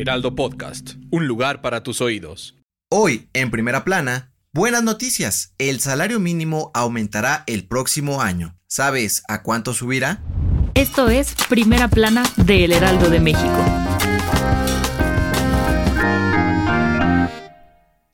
[0.00, 2.56] Heraldo Podcast, un lugar para tus oídos.
[2.90, 5.52] Hoy, en primera plana, buenas noticias.
[5.58, 8.56] El salario mínimo aumentará el próximo año.
[8.66, 10.22] ¿Sabes a cuánto subirá?
[10.72, 13.64] Esto es Primera Plana de El Heraldo de México.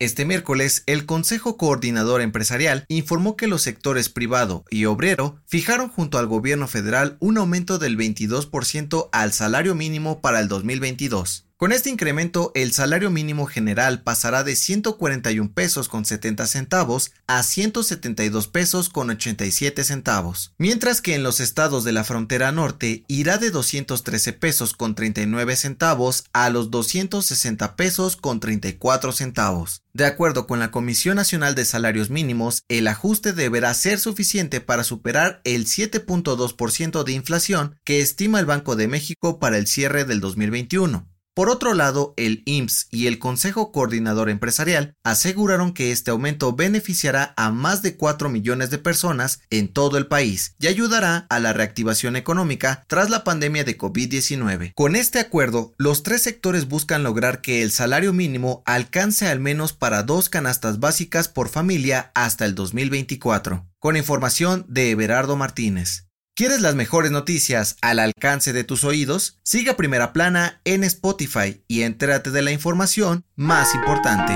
[0.01, 6.19] Este miércoles, el Consejo Coordinador Empresarial informó que los sectores privado y obrero fijaron junto
[6.19, 11.46] al gobierno federal un aumento del 22% al salario mínimo para el 2022.
[11.59, 17.43] Con este incremento, el salario mínimo general pasará de 141 pesos con 70 centavos a
[17.43, 23.39] 172 pesos con 87 centavos, mientras que en los estados de la frontera norte irá
[23.39, 29.81] de 213 pesos con 39 centavos a los 260 pesos con 34 centavos.
[29.95, 34.85] De acuerdo con la Comisión Nacional de Salarios Mínimos, el ajuste deberá ser suficiente para
[34.85, 40.21] superar el 7.2% de inflación que estima el Banco de México para el cierre del
[40.21, 41.16] 2021.
[41.37, 47.35] Por otro lado, el IMSS y el Consejo Coordinador Empresarial aseguraron que este aumento beneficiará
[47.37, 51.53] a más de 4 millones de personas en todo el país y ayudará a la
[51.53, 54.73] reactivación económica tras la pandemia de COVID-19.
[54.75, 59.75] Con este acuerdo, los tres sectores buscan lograr que el salario mínimo alcance al menos
[59.75, 63.69] para dos canastas básicas por familia hasta el 2024.
[63.79, 66.06] Con información de Everardo Martínez.
[66.37, 69.39] ¿Quieres las mejores noticias al alcance de tus oídos?
[69.43, 74.35] Siga Primera Plana en Spotify y entérate de la información más importante.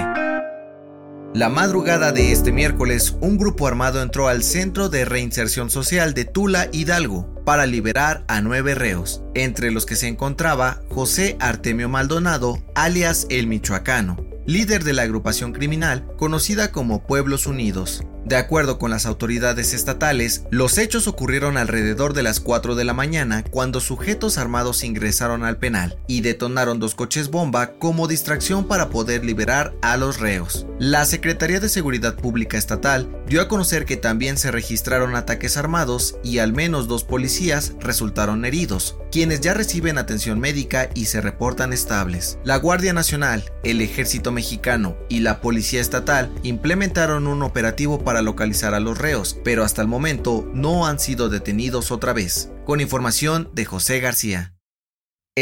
[1.35, 6.25] La madrugada de este miércoles, un grupo armado entró al Centro de Reinserción Social de
[6.25, 12.65] Tula Hidalgo para liberar a nueve reos, entre los que se encontraba José Artemio Maldonado,
[12.75, 18.03] alias El Michoacano, líder de la agrupación criminal conocida como Pueblos Unidos.
[18.25, 22.95] De acuerdo con las autoridades estatales, los hechos ocurrieron alrededor de las 4 de la
[22.95, 28.91] mañana cuando sujetos armados ingresaron al penal y detonaron dos coches bomba como distracción para
[28.91, 30.67] poder liberar a los reos.
[30.79, 36.17] La Secretaría de Seguridad Pública Estatal dio a conocer que también se registraron ataques armados
[36.25, 41.73] y al menos dos policías resultaron heridos, quienes ya reciben atención médica y se reportan
[41.73, 42.41] estables.
[42.43, 48.75] La Guardia Nacional, el Ejército Mexicano y la Policía Estatal implementaron un operativo para localizar
[48.75, 52.51] a los reos, pero hasta el momento no han sido detenidos otra vez.
[52.67, 54.55] Con información de José García.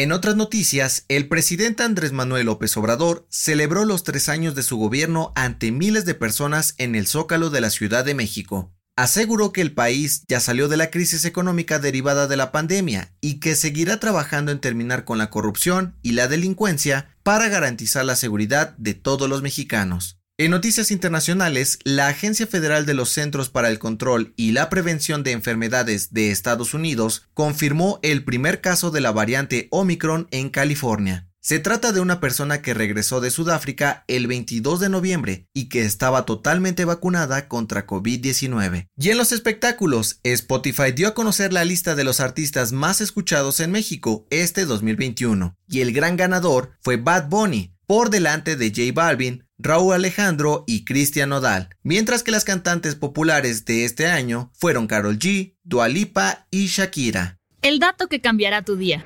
[0.00, 4.76] En otras noticias, el presidente Andrés Manuel López Obrador celebró los tres años de su
[4.76, 8.72] gobierno ante miles de personas en el Zócalo de la Ciudad de México.
[8.94, 13.40] Aseguró que el país ya salió de la crisis económica derivada de la pandemia y
[13.40, 18.76] que seguirá trabajando en terminar con la corrupción y la delincuencia para garantizar la seguridad
[18.78, 20.17] de todos los mexicanos.
[20.40, 25.24] En noticias internacionales, la Agencia Federal de los Centros para el Control y la Prevención
[25.24, 31.28] de Enfermedades de Estados Unidos confirmó el primer caso de la variante Omicron en California.
[31.40, 35.82] Se trata de una persona que regresó de Sudáfrica el 22 de noviembre y que
[35.84, 38.86] estaba totalmente vacunada contra COVID-19.
[38.96, 43.58] Y en los espectáculos, Spotify dio a conocer la lista de los artistas más escuchados
[43.58, 48.92] en México este 2021, y el gran ganador fue Bad Bunny, por delante de J
[48.94, 54.86] Balvin, Raúl Alejandro y Cristian Nodal, mientras que las cantantes populares de este año fueron
[54.86, 57.40] Carol G, Dualipa y Shakira.
[57.60, 59.04] El dato que cambiará tu día.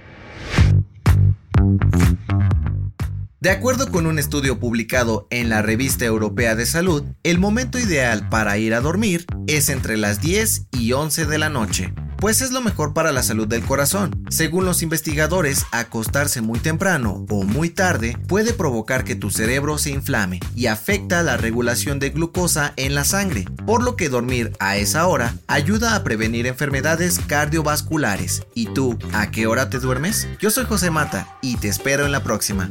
[3.41, 8.29] De acuerdo con un estudio publicado en la Revista Europea de Salud, el momento ideal
[8.29, 12.53] para ir a dormir es entre las 10 y 11 de la noche pues es
[12.53, 14.25] lo mejor para la salud del corazón.
[14.31, 19.91] Según los investigadores, acostarse muy temprano o muy tarde puede provocar que tu cerebro se
[19.91, 24.77] inflame y afecta la regulación de glucosa en la sangre, por lo que dormir a
[24.77, 28.45] esa hora ayuda a prevenir enfermedades cardiovasculares.
[28.55, 30.29] ¿Y tú, a qué hora te duermes?
[30.39, 32.71] Yo soy José Mata y te espero en la próxima.